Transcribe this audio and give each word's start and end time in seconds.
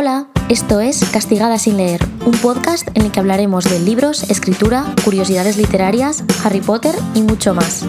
Hola, 0.00 0.28
esto 0.48 0.78
es 0.78 1.04
Castigada 1.12 1.58
sin 1.58 1.76
leer, 1.76 2.00
un 2.24 2.30
podcast 2.30 2.86
en 2.94 3.02
el 3.02 3.10
que 3.10 3.18
hablaremos 3.18 3.64
de 3.64 3.80
libros, 3.80 4.30
escritura, 4.30 4.94
curiosidades 5.04 5.56
literarias, 5.56 6.22
Harry 6.44 6.60
Potter 6.60 6.94
y 7.16 7.22
mucho 7.22 7.52
más. 7.52 7.84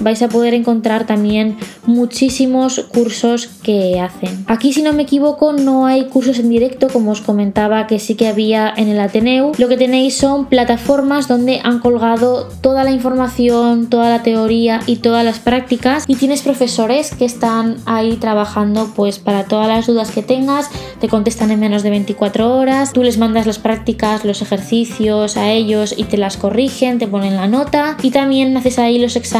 vais 0.01 0.21
a 0.21 0.29
poder 0.29 0.53
encontrar 0.53 1.05
también 1.05 1.57
muchísimos 1.85 2.79
cursos 2.93 3.47
que 3.63 3.99
hacen. 3.99 4.43
Aquí 4.47 4.73
si 4.73 4.81
no 4.81 4.93
me 4.93 5.03
equivoco 5.03 5.53
no 5.53 5.85
hay 5.85 6.05
cursos 6.05 6.39
en 6.39 6.49
directo 6.49 6.87
como 6.89 7.11
os 7.11 7.21
comentaba 7.21 7.87
que 7.87 7.99
sí 7.99 8.15
que 8.15 8.27
había 8.27 8.73
en 8.75 8.89
el 8.89 8.99
Ateneu. 8.99 9.51
Lo 9.57 9.67
que 9.67 9.77
tenéis 9.77 10.17
son 10.17 10.45
plataformas 10.45 11.27
donde 11.27 11.61
han 11.63 11.79
colgado 11.79 12.47
toda 12.61 12.83
la 12.83 12.91
información, 12.91 13.87
toda 13.87 14.09
la 14.09 14.23
teoría 14.23 14.81
y 14.85 14.97
todas 14.97 15.23
las 15.23 15.39
prácticas 15.39 16.05
y 16.07 16.15
tienes 16.15 16.41
profesores 16.41 17.13
que 17.13 17.25
están 17.25 17.77
ahí 17.85 18.17
trabajando 18.17 18.91
pues 18.95 19.19
para 19.19 19.45
todas 19.45 19.67
las 19.67 19.87
dudas 19.87 20.11
que 20.11 20.23
tengas, 20.23 20.69
te 20.99 21.07
contestan 21.07 21.51
en 21.51 21.59
menos 21.59 21.83
de 21.83 21.91
24 21.91 22.57
horas, 22.57 22.93
tú 22.93 23.03
les 23.03 23.17
mandas 23.17 23.45
las 23.45 23.59
prácticas, 23.59 24.25
los 24.25 24.41
ejercicios 24.41 25.37
a 25.37 25.51
ellos 25.51 25.93
y 25.95 26.05
te 26.05 26.17
las 26.17 26.37
corrigen, 26.37 26.99
te 26.99 27.07
ponen 27.07 27.35
la 27.35 27.47
nota 27.47 27.97
y 28.01 28.11
también 28.11 28.55
haces 28.57 28.79
ahí 28.79 28.99
los 28.99 29.15
exámenes 29.15 29.34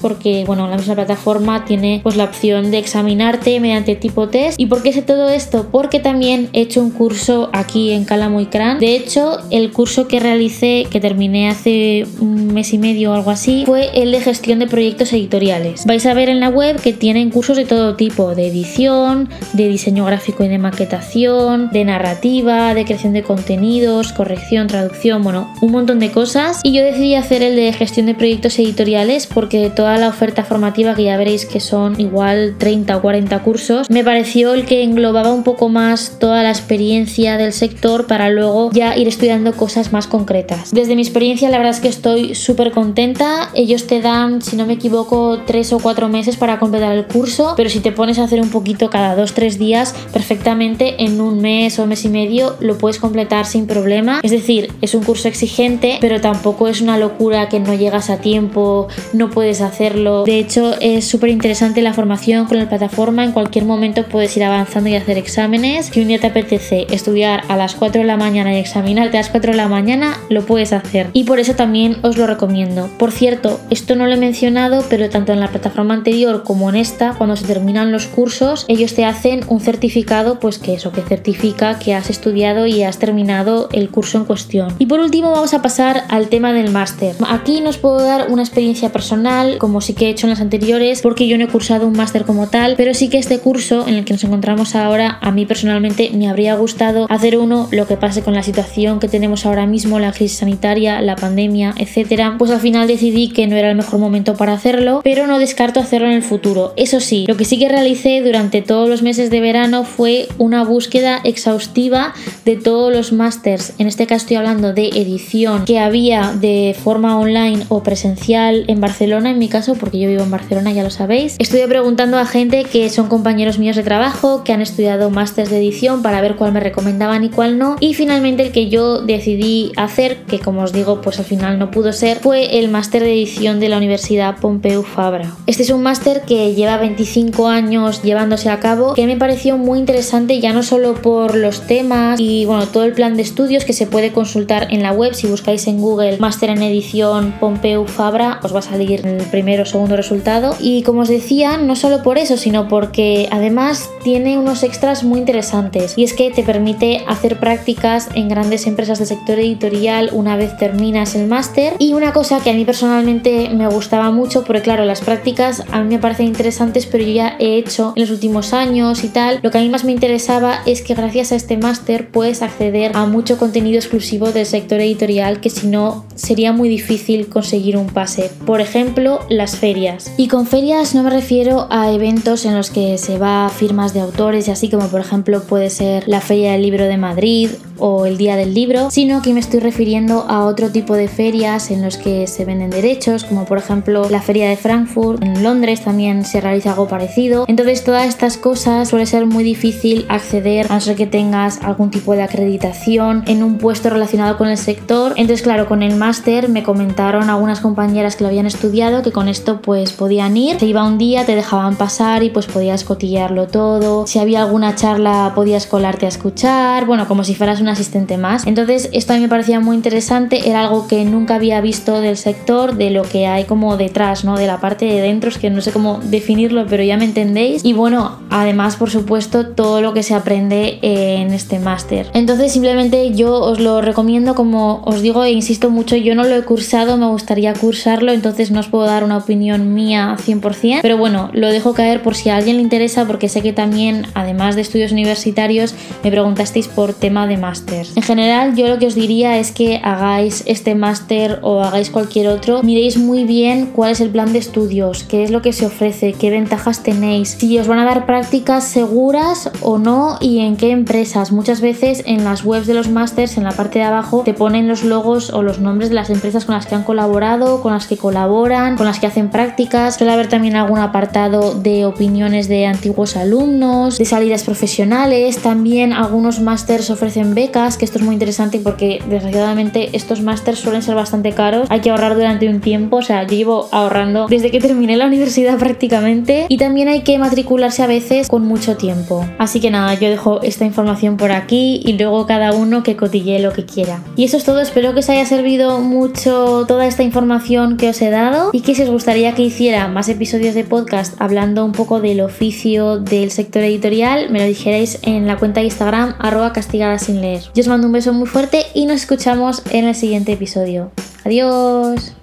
porque 0.00 0.44
bueno, 0.46 0.68
la 0.68 0.76
misma 0.76 0.94
plataforma 0.94 1.64
tiene 1.64 2.00
pues 2.02 2.16
la 2.16 2.24
opción 2.24 2.70
de 2.70 2.78
examinarte 2.78 3.58
mediante 3.60 3.96
tipo 3.96 4.28
test. 4.28 4.58
¿Y 4.58 4.66
por 4.66 4.82
qué 4.82 4.92
sé 4.92 5.02
todo 5.02 5.28
esto? 5.28 5.68
Porque 5.72 5.98
también 5.98 6.48
he 6.52 6.62
hecho 6.62 6.80
un 6.80 6.90
curso 6.90 7.50
aquí 7.52 7.90
en 7.90 8.04
Calamo. 8.04 8.40
De 8.40 8.94
hecho, 8.94 9.38
el 9.50 9.72
curso 9.72 10.06
que 10.08 10.20
realicé, 10.20 10.86
que 10.90 11.00
terminé 11.00 11.48
hace 11.48 12.06
un 12.20 12.54
mes 12.54 12.72
y 12.72 12.78
medio 12.78 13.10
o 13.10 13.14
algo 13.14 13.30
así, 13.30 13.64
fue 13.66 13.90
el 13.94 14.12
de 14.12 14.20
gestión 14.20 14.60
de 14.60 14.66
proyectos 14.66 15.12
editoriales. 15.12 15.84
Vais 15.84 16.06
a 16.06 16.14
ver 16.14 16.28
en 16.28 16.40
la 16.40 16.48
web 16.48 16.80
que 16.80 16.92
tienen 16.92 17.30
cursos 17.30 17.56
de 17.56 17.64
todo 17.64 17.96
tipo, 17.96 18.34
de 18.34 18.46
edición, 18.46 19.28
de 19.52 19.68
diseño 19.68 20.04
gráfico 20.04 20.44
y 20.44 20.48
de 20.48 20.58
maquetación, 20.58 21.70
de 21.70 21.84
narrativa, 21.84 22.72
de 22.72 22.84
creación 22.84 23.12
de 23.12 23.22
contenidos, 23.22 24.12
corrección, 24.12 24.68
traducción, 24.68 25.22
bueno, 25.22 25.52
un 25.60 25.72
montón 25.72 25.98
de 25.98 26.10
cosas. 26.10 26.60
Y 26.62 26.72
yo 26.72 26.82
decidí 26.82 27.16
hacer 27.16 27.42
el 27.42 27.56
de 27.56 27.72
gestión 27.72 28.06
de 28.06 28.14
proyectos 28.14 28.58
editoriales 28.58 29.26
porque 29.40 29.70
toda 29.74 29.96
la 29.96 30.08
oferta 30.08 30.44
formativa, 30.44 30.94
que 30.94 31.04
ya 31.04 31.16
veréis 31.16 31.46
que 31.46 31.60
son 31.60 31.98
igual 31.98 32.56
30 32.58 32.94
o 32.94 33.00
40 33.00 33.38
cursos, 33.38 33.88
me 33.88 34.04
pareció 34.04 34.52
el 34.52 34.66
que 34.66 34.82
englobaba 34.82 35.32
un 35.32 35.44
poco 35.44 35.70
más 35.70 36.18
toda 36.20 36.42
la 36.42 36.50
experiencia 36.50 37.38
del 37.38 37.54
sector 37.54 38.06
para 38.06 38.28
luego 38.28 38.68
ya 38.70 38.98
ir 38.98 39.08
estudiando 39.08 39.54
cosas 39.54 39.94
más 39.94 40.06
concretas. 40.06 40.74
Desde 40.74 40.94
mi 40.94 41.00
experiencia, 41.00 41.48
la 41.48 41.56
verdad 41.56 41.72
es 41.72 41.80
que 41.80 41.88
estoy 41.88 42.34
súper 42.34 42.70
contenta. 42.72 43.48
Ellos 43.54 43.86
te 43.86 44.02
dan, 44.02 44.42
si 44.42 44.56
no 44.56 44.66
me 44.66 44.74
equivoco, 44.74 45.38
3 45.46 45.72
o 45.72 45.78
4 45.78 46.10
meses 46.10 46.36
para 46.36 46.58
completar 46.58 46.94
el 46.94 47.06
curso, 47.06 47.54
pero 47.56 47.70
si 47.70 47.80
te 47.80 47.92
pones 47.92 48.18
a 48.18 48.24
hacer 48.24 48.42
un 48.42 48.50
poquito 48.50 48.90
cada 48.90 49.16
2-3 49.16 49.56
días, 49.56 49.94
perfectamente 50.12 51.02
en 51.02 51.18
un 51.18 51.40
mes 51.40 51.78
o 51.78 51.86
mes 51.86 52.04
y 52.04 52.10
medio 52.10 52.56
lo 52.60 52.76
puedes 52.76 52.98
completar 52.98 53.46
sin 53.46 53.66
problema. 53.66 54.20
Es 54.22 54.32
decir, 54.32 54.70
es 54.82 54.94
un 54.94 55.02
curso 55.02 55.28
exigente, 55.28 55.96
pero 56.02 56.20
tampoco 56.20 56.68
es 56.68 56.82
una 56.82 56.98
locura 56.98 57.48
que 57.48 57.58
no 57.58 57.72
llegas 57.72 58.10
a 58.10 58.18
tiempo, 58.18 58.88
no 59.20 59.28
puedes 59.28 59.60
hacerlo. 59.60 60.24
De 60.24 60.38
hecho, 60.38 60.74
es 60.80 61.06
súper 61.06 61.28
interesante 61.28 61.82
la 61.82 61.92
formación 61.92 62.46
con 62.46 62.56
la 62.56 62.70
plataforma. 62.70 63.22
En 63.22 63.32
cualquier 63.32 63.66
momento 63.66 64.04
puedes 64.04 64.34
ir 64.38 64.44
avanzando 64.44 64.88
y 64.88 64.96
hacer 64.96 65.18
exámenes. 65.18 65.90
Si 65.92 66.00
un 66.00 66.08
día 66.08 66.18
te 66.18 66.28
apetece 66.28 66.86
estudiar 66.90 67.42
a 67.48 67.56
las 67.56 67.74
4 67.74 68.00
de 68.00 68.06
la 68.06 68.16
mañana 68.16 68.54
y 68.54 68.58
examinarte 68.58 69.18
a 69.18 69.20
las 69.20 69.28
4 69.28 69.50
de 69.50 69.58
la 69.58 69.68
mañana, 69.68 70.18
lo 70.30 70.46
puedes 70.46 70.72
hacer. 70.72 71.10
Y 71.12 71.24
por 71.24 71.38
eso 71.38 71.54
también 71.54 71.98
os 72.02 72.16
lo 72.16 72.26
recomiendo. 72.26 72.88
Por 72.98 73.12
cierto, 73.12 73.60
esto 73.68 73.94
no 73.94 74.06
lo 74.06 74.14
he 74.14 74.16
mencionado, 74.16 74.84
pero 74.88 75.10
tanto 75.10 75.34
en 75.34 75.40
la 75.40 75.48
plataforma 75.48 75.92
anterior 75.92 76.42
como 76.42 76.70
en 76.70 76.76
esta, 76.76 77.12
cuando 77.12 77.36
se 77.36 77.44
terminan 77.44 77.92
los 77.92 78.06
cursos, 78.06 78.64
ellos 78.68 78.94
te 78.94 79.04
hacen 79.04 79.42
un 79.48 79.60
certificado, 79.60 80.40
pues 80.40 80.58
que 80.58 80.72
eso, 80.72 80.92
que 80.92 81.02
certifica 81.02 81.78
que 81.78 81.94
has 81.94 82.08
estudiado 82.08 82.66
y 82.66 82.84
has 82.84 82.98
terminado 82.98 83.68
el 83.72 83.90
curso 83.90 84.16
en 84.16 84.24
cuestión. 84.24 84.74
Y 84.78 84.86
por 84.86 85.00
último 85.00 85.30
vamos 85.30 85.52
a 85.52 85.60
pasar 85.60 86.04
al 86.08 86.28
tema 86.28 86.54
del 86.54 86.70
máster. 86.70 87.16
Aquí 87.28 87.60
nos 87.60 87.76
puedo 87.76 87.98
dar 87.98 88.30
una 88.30 88.42
experiencia 88.42 88.88
personal, 88.90 89.09
como 89.58 89.80
sí 89.80 89.94
que 89.94 90.06
he 90.06 90.10
hecho 90.10 90.26
en 90.26 90.30
las 90.30 90.40
anteriores, 90.40 91.02
porque 91.02 91.26
yo 91.26 91.36
no 91.36 91.44
he 91.44 91.48
cursado 91.48 91.86
un 91.86 91.94
máster 91.94 92.24
como 92.24 92.48
tal, 92.48 92.74
pero 92.76 92.94
sí 92.94 93.08
que 93.08 93.18
este 93.18 93.40
curso 93.40 93.88
en 93.88 93.94
el 93.94 94.04
que 94.04 94.12
nos 94.12 94.22
encontramos 94.22 94.76
ahora, 94.76 95.18
a 95.20 95.32
mí 95.32 95.46
personalmente 95.46 96.10
me 96.14 96.28
habría 96.28 96.54
gustado 96.54 97.06
hacer 97.10 97.36
uno, 97.36 97.68
lo 97.72 97.86
que 97.88 97.96
pase 97.96 98.22
con 98.22 98.34
la 98.34 98.44
situación 98.44 99.00
que 99.00 99.08
tenemos 99.08 99.46
ahora 99.46 99.66
mismo, 99.66 99.98
la 99.98 100.12
crisis 100.12 100.38
sanitaria, 100.38 101.00
la 101.00 101.16
pandemia, 101.16 101.74
etcétera, 101.76 102.36
pues 102.38 102.52
al 102.52 102.60
final 102.60 102.86
decidí 102.86 103.30
que 103.30 103.48
no 103.48 103.56
era 103.56 103.70
el 103.70 103.76
mejor 103.76 103.98
momento 103.98 104.36
para 104.36 104.52
hacerlo, 104.52 105.00
pero 105.02 105.26
no 105.26 105.38
descarto 105.40 105.80
hacerlo 105.80 106.06
en 106.06 106.14
el 106.14 106.22
futuro. 106.22 106.72
Eso 106.76 107.00
sí, 107.00 107.24
lo 107.26 107.36
que 107.36 107.44
sí 107.44 107.58
que 107.58 107.68
realicé 107.68 108.22
durante 108.22 108.62
todos 108.62 108.88
los 108.88 109.02
meses 109.02 109.30
de 109.30 109.40
verano 109.40 109.82
fue 109.82 110.28
una 110.38 110.62
búsqueda 110.62 111.20
exhaustiva 111.24 112.14
de 112.44 112.56
todos 112.56 112.92
los 112.92 113.12
másters, 113.12 113.74
en 113.78 113.88
este 113.88 114.06
caso 114.06 114.20
estoy 114.20 114.36
hablando 114.36 114.72
de 114.72 114.88
edición, 114.88 115.64
que 115.64 115.78
había 115.80 116.32
de 116.32 116.76
forma 116.80 117.18
online 117.18 117.64
o 117.68 117.82
presencial 117.82 118.64
en 118.68 118.80
Barcelona, 118.80 118.99
en 119.00 119.38
mi 119.38 119.48
caso, 119.48 119.74
porque 119.74 119.98
yo 119.98 120.08
vivo 120.08 120.22
en 120.22 120.30
Barcelona, 120.30 120.72
ya 120.72 120.82
lo 120.82 120.90
sabéis. 120.90 121.36
Estuve 121.38 121.66
preguntando 121.66 122.18
a 122.18 122.26
gente 122.26 122.64
que 122.64 122.90
son 122.90 123.08
compañeros 123.08 123.58
míos 123.58 123.76
de 123.76 123.82
trabajo, 123.82 124.44
que 124.44 124.52
han 124.52 124.60
estudiado 124.60 125.10
másters 125.10 125.50
de 125.50 125.58
edición 125.58 126.02
para 126.02 126.20
ver 126.20 126.36
cuál 126.36 126.52
me 126.52 126.60
recomendaban 126.60 127.24
y 127.24 127.30
cuál 127.30 127.58
no. 127.58 127.76
Y 127.80 127.94
finalmente 127.94 128.42
el 128.42 128.52
que 128.52 128.68
yo 128.68 129.00
decidí 129.00 129.72
hacer, 129.76 130.18
que 130.24 130.38
como 130.38 130.62
os 130.62 130.72
digo, 130.72 131.00
pues 131.00 131.18
al 131.18 131.24
final 131.24 131.58
no 131.58 131.70
pudo 131.70 131.92
ser, 131.92 132.18
fue 132.18 132.58
el 132.58 132.68
máster 132.68 133.02
de 133.02 133.12
edición 133.12 133.58
de 133.58 133.68
la 133.68 133.78
Universidad 133.78 134.36
Pompeu 134.38 134.82
Fabra. 134.82 135.34
Este 135.46 135.62
es 135.62 135.70
un 135.70 135.82
máster 135.82 136.22
que 136.22 136.54
lleva 136.54 136.76
25 136.76 137.48
años 137.48 138.02
llevándose 138.02 138.50
a 138.50 138.60
cabo, 138.60 138.94
que 138.94 139.06
me 139.06 139.16
pareció 139.16 139.56
muy 139.56 139.78
interesante 139.78 140.40
ya 140.40 140.52
no 140.52 140.62
solo 140.62 140.94
por 140.94 141.36
los 141.36 141.66
temas 141.66 142.20
y 142.20 142.44
bueno, 142.44 142.66
todo 142.66 142.84
el 142.84 142.92
plan 142.92 143.16
de 143.16 143.22
estudios 143.22 143.64
que 143.64 143.72
se 143.72 143.86
puede 143.86 144.12
consultar 144.12 144.68
en 144.70 144.82
la 144.82 144.92
web 144.92 145.14
si 145.14 145.26
buscáis 145.26 145.66
en 145.66 145.80
Google 145.80 146.18
máster 146.18 146.50
en 146.50 146.62
edición 146.62 147.34
Pompeu 147.40 147.86
Fabra, 147.86 148.40
os 148.42 148.54
va 148.54 148.58
a 148.58 148.62
salir 148.62 148.89
el 148.94 149.22
primero 149.30 149.62
o 149.62 149.66
segundo 149.66 149.96
resultado. 149.96 150.56
Y 150.60 150.82
como 150.82 151.02
os 151.02 151.08
decía, 151.08 151.56
no 151.56 151.76
solo 151.76 152.02
por 152.02 152.18
eso, 152.18 152.36
sino 152.36 152.68
porque 152.68 153.28
además 153.30 153.90
tiene 154.02 154.38
unos 154.38 154.62
extras 154.62 155.04
muy 155.04 155.20
interesantes. 155.20 155.94
Y 155.96 156.04
es 156.04 156.14
que 156.14 156.30
te 156.30 156.42
permite 156.42 157.04
hacer 157.06 157.38
prácticas 157.38 158.08
en 158.14 158.28
grandes 158.28 158.66
empresas 158.66 158.98
del 158.98 159.08
sector 159.08 159.38
editorial 159.38 160.10
una 160.12 160.36
vez 160.36 160.56
terminas 160.56 161.14
el 161.14 161.26
máster. 161.28 161.74
Y 161.78 161.92
una 161.92 162.12
cosa 162.12 162.40
que 162.42 162.50
a 162.50 162.54
mí 162.54 162.64
personalmente 162.64 163.50
me 163.50 163.68
gustaba 163.68 164.10
mucho 164.10 164.44
porque 164.44 164.62
claro 164.62 164.84
las 164.84 165.00
prácticas 165.00 165.64
a 165.70 165.82
mí 165.82 165.94
me 165.94 165.98
parecen 165.98 166.26
interesantes 166.26 166.86
pero 166.86 167.04
yo 167.04 167.12
ya 167.12 167.36
he 167.38 167.56
hecho 167.56 167.92
en 167.96 168.02
los 168.02 168.10
últimos 168.10 168.52
años 168.52 169.04
y 169.04 169.08
tal 169.08 169.40
lo 169.42 169.50
que 169.50 169.58
a 169.58 169.60
mí 169.60 169.68
más 169.68 169.84
me 169.84 169.92
interesaba 169.92 170.62
es 170.66 170.82
que 170.82 170.94
gracias 170.94 171.32
a 171.32 171.36
este 171.36 171.56
máster 171.56 172.10
puedes 172.10 172.42
acceder 172.42 172.92
a 172.94 173.06
mucho 173.06 173.38
contenido 173.38 173.78
exclusivo 173.78 174.32
del 174.32 174.46
sector 174.46 174.80
editorial 174.80 175.40
que 175.40 175.50
si 175.50 175.66
no 175.66 176.04
sería 176.14 176.52
muy 176.52 176.68
difícil 176.68 177.28
conseguir 177.28 177.76
un 177.76 177.86
pase. 177.86 178.30
Por 178.46 178.60
ejemplo 178.60 178.79
las 179.28 179.56
ferias 179.56 180.12
y 180.16 180.28
con 180.28 180.46
ferias 180.46 180.94
no 180.94 181.02
me 181.02 181.10
refiero 181.10 181.66
a 181.70 181.90
eventos 181.90 182.46
en 182.46 182.56
los 182.56 182.70
que 182.70 182.96
se 182.98 183.18
va 183.18 183.48
firmas 183.50 183.92
de 183.92 184.00
autores 184.00 184.48
y 184.48 184.50
así 184.50 184.70
como 184.70 184.88
por 184.88 185.00
ejemplo 185.00 185.42
puede 185.42 185.68
ser 185.68 186.08
la 186.08 186.20
feria 186.20 186.52
del 186.52 186.62
libro 186.62 186.84
de 186.84 186.96
Madrid 186.96 187.50
o 187.78 188.06
el 188.06 188.16
día 188.16 188.36
del 188.36 188.54
libro 188.54 188.90
sino 188.90 189.20
que 189.22 189.34
me 189.34 189.40
estoy 189.40 189.60
refiriendo 189.60 190.26
a 190.28 190.44
otro 190.44 190.70
tipo 190.70 190.94
de 190.94 191.08
ferias 191.08 191.70
en 191.70 191.82
los 191.82 191.98
que 191.98 192.26
se 192.26 192.44
venden 192.44 192.70
derechos, 192.70 193.24
como 193.24 193.44
por 193.44 193.58
ejemplo 193.58 194.08
la 194.08 194.22
feria 194.22 194.48
de 194.48 194.56
Frankfurt, 194.56 195.22
en 195.22 195.42
Londres 195.42 195.82
también 195.82 196.24
se 196.24 196.40
realiza 196.40 196.70
algo 196.70 196.88
parecido. 196.88 197.44
Entonces 197.48 197.84
todas 197.84 198.06
estas 198.06 198.36
cosas 198.36 198.88
suele 198.88 199.06
ser 199.06 199.26
muy 199.26 199.44
difícil 199.44 200.06
acceder 200.08 200.66
a 200.70 200.74
no 200.74 200.80
ser 200.80 200.96
que 200.96 201.06
tengas 201.06 201.62
algún 201.62 201.90
tipo 201.90 202.14
de 202.14 202.22
acreditación 202.22 203.24
en 203.26 203.42
un 203.42 203.58
puesto 203.58 203.90
relacionado 203.90 204.36
con 204.36 204.48
el 204.48 204.58
sector. 204.58 205.12
Entonces 205.16 205.42
claro, 205.42 205.66
con 205.66 205.82
el 205.82 205.96
máster 205.96 206.48
me 206.48 206.62
comentaron 206.62 207.30
algunas 207.30 207.60
compañeras 207.60 208.16
que 208.16 208.24
lo 208.24 208.28
habían 208.28 208.46
estudiado 208.46 208.69
que 209.02 209.12
con 209.12 209.28
esto 209.28 209.60
pues 209.60 209.92
podían 209.92 210.36
ir, 210.36 210.56
te 210.56 210.66
iba 210.66 210.84
un 210.84 210.96
día, 210.96 211.26
te 211.26 211.34
dejaban 211.34 211.76
pasar 211.76 212.22
y 212.22 212.30
pues 212.30 212.46
podías 212.46 212.84
cotillarlo 212.84 213.46
todo. 213.46 214.06
Si 214.06 214.18
había 214.18 214.42
alguna 214.42 214.74
charla 214.74 215.32
podías 215.34 215.66
colarte 215.66 216.06
a 216.06 216.08
escuchar, 216.08 216.86
bueno, 216.86 217.08
como 217.08 217.24
si 217.24 217.34
fueras 217.34 217.60
un 217.60 217.68
asistente 217.68 218.16
más. 218.16 218.46
Entonces 218.46 218.88
esto 218.92 219.12
a 219.12 219.16
mí 219.16 219.22
me 219.22 219.28
parecía 219.28 219.60
muy 219.60 219.76
interesante, 219.76 220.48
era 220.48 220.62
algo 220.62 220.86
que 220.86 221.04
nunca 221.04 221.34
había 221.34 221.60
visto 221.60 222.00
del 222.00 222.16
sector, 222.16 222.76
de 222.76 222.90
lo 222.90 223.02
que 223.02 223.26
hay 223.26 223.44
como 223.44 223.76
detrás, 223.76 224.24
¿no? 224.24 224.36
De 224.36 224.46
la 224.46 224.60
parte 224.60 224.84
de 224.84 225.00
dentro, 225.00 225.30
es 225.30 225.38
que 225.38 225.50
no 225.50 225.60
sé 225.60 225.72
cómo 225.72 226.00
definirlo, 226.04 226.66
pero 226.68 226.82
ya 226.82 226.96
me 226.96 227.04
entendéis. 227.04 227.64
Y 227.64 227.72
bueno, 227.72 228.18
además, 228.30 228.76
por 228.76 228.90
supuesto, 228.90 229.48
todo 229.48 229.80
lo 229.80 229.92
que 229.92 230.02
se 230.02 230.14
aprende 230.14 230.78
en 230.82 231.32
este 231.32 231.58
máster. 231.58 232.08
Entonces, 232.14 232.52
simplemente 232.52 233.12
yo 233.14 233.34
os 233.34 233.58
lo 233.58 233.80
recomiendo, 233.80 234.34
como 234.34 234.82
os 234.84 235.02
digo 235.02 235.24
e 235.24 235.32
insisto 235.32 235.70
mucho, 235.70 235.96
yo 235.96 236.14
no 236.14 236.24
lo 236.24 236.36
he 236.36 236.42
cursado, 236.42 236.96
me 236.96 237.06
gustaría 237.06 237.52
cursarlo, 237.54 238.12
entonces 238.12 238.50
no 238.50 238.59
os 238.60 238.68
puedo 238.68 238.86
dar 238.86 239.04
una 239.04 239.16
opinión 239.16 239.74
mía 239.74 240.16
100%, 240.24 240.80
pero 240.82 240.96
bueno, 240.96 241.30
lo 241.32 241.48
dejo 241.48 241.74
caer 241.74 242.02
por 242.02 242.14
si 242.14 242.28
a 242.28 242.36
alguien 242.36 242.56
le 242.56 242.62
interesa, 242.62 243.06
porque 243.06 243.28
sé 243.28 243.42
que 243.42 243.52
también, 243.52 244.06
además 244.14 244.54
de 244.54 244.62
estudios 244.62 244.92
universitarios, 244.92 245.74
me 246.02 246.10
preguntasteis 246.10 246.68
por 246.68 246.94
tema 246.94 247.26
de 247.26 247.36
máster. 247.36 247.86
En 247.96 248.02
general, 248.02 248.54
yo 248.54 248.68
lo 248.68 248.78
que 248.78 248.86
os 248.86 248.94
diría 248.94 249.38
es 249.38 249.52
que 249.52 249.80
hagáis 249.82 250.42
este 250.46 250.74
máster 250.74 251.40
o 251.42 251.60
hagáis 251.60 251.90
cualquier 251.90 252.28
otro, 252.28 252.62
miréis 252.62 252.96
muy 252.96 253.24
bien 253.24 253.66
cuál 253.66 253.92
es 253.92 254.00
el 254.00 254.10
plan 254.10 254.32
de 254.32 254.38
estudios, 254.38 255.04
qué 255.04 255.24
es 255.24 255.30
lo 255.30 255.42
que 255.42 255.52
se 255.52 255.66
ofrece, 255.66 256.12
qué 256.12 256.30
ventajas 256.30 256.82
tenéis, 256.82 257.36
si 257.38 257.58
os 257.58 257.68
van 257.68 257.78
a 257.78 257.84
dar 257.84 258.06
prácticas 258.06 258.64
seguras 258.64 259.50
o 259.62 259.78
no 259.78 260.18
y 260.20 260.40
en 260.40 260.56
qué 260.56 260.70
empresas. 260.70 261.32
Muchas 261.32 261.60
veces 261.60 262.02
en 262.06 262.24
las 262.24 262.44
webs 262.44 262.66
de 262.66 262.74
los 262.74 262.88
másters, 262.88 263.36
en 263.36 263.44
la 263.44 263.52
parte 263.52 263.78
de 263.78 263.84
abajo, 263.84 264.22
te 264.24 264.34
ponen 264.34 264.68
los 264.68 264.84
logos 264.84 265.30
o 265.32 265.42
los 265.42 265.60
nombres 265.60 265.88
de 265.88 265.94
las 265.94 266.10
empresas 266.10 266.44
con 266.44 266.54
las 266.54 266.66
que 266.66 266.74
han 266.74 266.84
colaborado, 266.84 267.62
con 267.62 267.72
las 267.72 267.86
que 267.86 267.96
colaboran, 267.96 268.49
con 268.50 268.84
las 268.84 268.98
que 268.98 269.06
hacen 269.06 269.30
prácticas. 269.30 269.94
Suele 269.94 270.12
haber 270.12 270.26
también 270.26 270.56
algún 270.56 270.80
apartado 270.80 271.54
de 271.54 271.84
opiniones 271.84 272.48
de 272.48 272.66
antiguos 272.66 273.16
alumnos, 273.16 273.96
de 273.98 274.04
salidas 274.04 274.42
profesionales. 274.42 275.38
También 275.38 275.92
algunos 275.92 276.40
másters 276.40 276.90
ofrecen 276.90 277.36
becas, 277.36 277.76
que 277.76 277.84
esto 277.84 277.98
es 277.98 278.04
muy 278.04 278.14
interesante 278.14 278.58
porque 278.58 279.00
desgraciadamente 279.08 279.90
estos 279.92 280.22
másters 280.22 280.58
suelen 280.58 280.82
ser 280.82 280.96
bastante 280.96 281.30
caros. 281.30 281.68
Hay 281.70 281.78
que 281.80 281.90
ahorrar 281.90 282.16
durante 282.16 282.48
un 282.48 282.60
tiempo, 282.60 282.96
o 282.96 283.02
sea, 283.02 283.22
yo 283.22 283.36
llevo 283.36 283.68
ahorrando 283.70 284.26
desde 284.26 284.50
que 284.50 284.58
terminé 284.58 284.96
la 284.96 285.06
universidad 285.06 285.56
prácticamente. 285.58 286.46
Y 286.48 286.56
también 286.56 286.88
hay 286.88 287.02
que 287.02 287.18
matricularse 287.18 287.84
a 287.84 287.86
veces 287.86 288.26
con 288.26 288.44
mucho 288.44 288.76
tiempo. 288.76 289.24
Así 289.38 289.60
que 289.60 289.70
nada, 289.70 289.94
yo 289.94 290.10
dejo 290.10 290.42
esta 290.42 290.64
información 290.64 291.16
por 291.16 291.30
aquí 291.30 291.80
y 291.84 291.92
luego 291.92 292.26
cada 292.26 292.52
uno 292.52 292.82
que 292.82 292.96
cotille 292.96 293.38
lo 293.38 293.52
que 293.52 293.64
quiera. 293.64 294.02
Y 294.16 294.24
eso 294.24 294.38
es 294.38 294.42
todo, 294.42 294.60
espero 294.60 294.92
que 294.92 294.98
os 294.98 295.08
haya 295.08 295.24
servido 295.24 295.78
mucho 295.78 296.64
toda 296.66 296.86
esta 296.86 297.04
información 297.04 297.76
que 297.76 297.90
os 297.90 298.02
he 298.02 298.10
dado 298.10 298.29
y 298.52 298.60
que 298.60 298.74
si 298.74 298.82
os 298.82 298.90
gustaría 298.90 299.34
que 299.34 299.42
hiciera 299.42 299.88
más 299.88 300.08
episodios 300.08 300.54
de 300.54 300.64
podcast 300.64 301.14
hablando 301.20 301.64
un 301.64 301.72
poco 301.72 302.00
del 302.00 302.20
oficio 302.20 302.98
del 302.98 303.30
sector 303.30 303.62
editorial, 303.62 304.30
me 304.30 304.40
lo 304.40 304.46
dijerais 304.46 304.98
en 305.02 305.26
la 305.26 305.36
cuenta 305.36 305.60
de 305.60 305.66
Instagram 305.66 306.14
arroba 306.18 306.52
castigada 306.52 306.98
sin 306.98 307.20
leer. 307.20 307.42
Yo 307.54 307.60
os 307.60 307.68
mando 307.68 307.86
un 307.86 307.92
beso 307.92 308.12
muy 308.12 308.26
fuerte 308.26 308.64
y 308.74 308.86
nos 308.86 308.96
escuchamos 308.96 309.62
en 309.70 309.86
el 309.86 309.94
siguiente 309.94 310.32
episodio. 310.32 310.90
Adiós. 311.24 312.19